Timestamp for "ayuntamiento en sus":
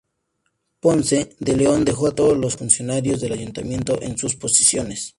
3.33-4.35